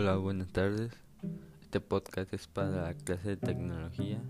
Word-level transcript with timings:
Hola, 0.00 0.14
buenas 0.14 0.52
tardes. 0.52 0.92
Este 1.60 1.80
podcast 1.80 2.32
es 2.32 2.46
para 2.46 2.70
la 2.70 2.94
clase 2.94 3.30
de 3.30 3.36
tecnología 3.36 4.22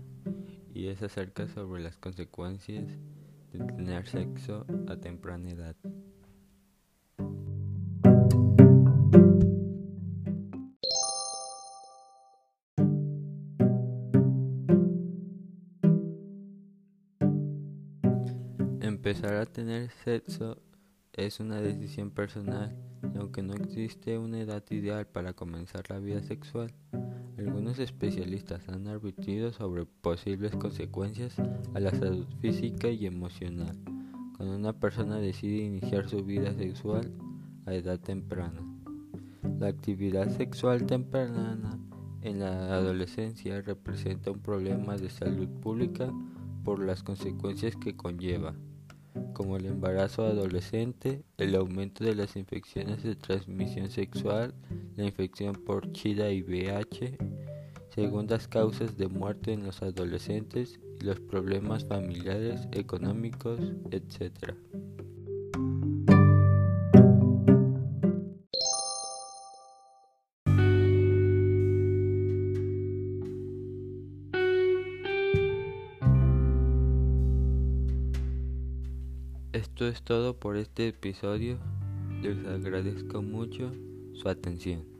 y 0.73 0.87
es 0.87 1.03
acerca 1.03 1.47
sobre 1.47 1.83
las 1.83 1.95
consecuencias 1.95 2.87
de 3.51 3.59
tener 3.59 4.07
sexo 4.07 4.65
a 4.87 4.95
temprana 4.95 5.51
edad. 5.51 5.75
Empezar 18.81 19.35
a 19.35 19.45
tener 19.45 19.91
sexo 20.03 20.57
es 21.13 21.39
una 21.39 21.61
decisión 21.61 22.11
personal 22.11 22.75
y 23.13 23.17
aunque 23.17 23.43
no 23.43 23.53
existe 23.53 24.17
una 24.17 24.39
edad 24.39 24.63
ideal 24.69 25.07
para 25.07 25.33
comenzar 25.33 25.89
la 25.89 25.99
vida 25.99 26.21
sexual, 26.21 26.73
algunos 27.37 27.79
especialistas 27.79 28.67
han 28.69 28.87
advertido 28.87 29.53
sobre 29.53 29.85
posibles 29.85 30.55
consecuencias 30.55 31.35
a 31.73 31.79
la 31.79 31.91
salud 31.91 32.27
física 32.41 32.89
y 32.89 33.05
emocional 33.05 33.77
cuando 34.39 34.55
una 34.55 34.73
persona 34.79 35.17
decide 35.17 35.63
iniciar 35.63 36.07
su 36.07 36.23
vida 36.23 36.53
sexual 36.53 37.11
a 37.65 37.73
edad 37.73 37.99
temprana. 37.99 38.61
La 39.59 39.67
actividad 39.67 40.29
sexual 40.29 40.85
temprana 40.85 41.77
en 42.21 42.39
la 42.39 42.73
adolescencia 42.73 43.61
representa 43.61 44.31
un 44.31 44.39
problema 44.39 44.95
de 44.95 45.09
salud 45.09 45.49
pública 45.61 46.09
por 46.63 46.79
las 46.79 47.03
consecuencias 47.03 47.75
que 47.75 47.97
conlleva 47.97 48.55
como 49.33 49.57
el 49.57 49.65
embarazo 49.65 50.25
adolescente, 50.25 51.23
el 51.37 51.55
aumento 51.55 52.03
de 52.03 52.15
las 52.15 52.35
infecciones 52.35 53.03
de 53.03 53.15
transmisión 53.15 53.89
sexual, 53.89 54.53
la 54.95 55.05
infección 55.05 55.55
por 55.55 55.95
SIDA 55.95 56.31
y 56.31 56.41
VIH, 56.41 57.17
segundas 57.93 58.47
causas 58.47 58.97
de 58.97 59.07
muerte 59.07 59.53
en 59.53 59.63
los 59.63 59.81
adolescentes 59.81 60.79
y 60.99 61.03
los 61.03 61.19
problemas 61.19 61.85
familiares, 61.85 62.67
económicos, 62.71 63.59
etc. 63.91 64.53
Esto 79.51 79.87
es 79.87 80.03
todo 80.03 80.39
por 80.39 80.57
este 80.57 80.89
episodio. 80.89 81.57
Les 82.21 82.45
agradezco 82.45 83.23
mucho 83.23 83.71
su 84.13 84.29
atención. 84.29 84.98